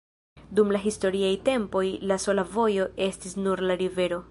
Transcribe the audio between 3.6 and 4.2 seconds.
la rivero.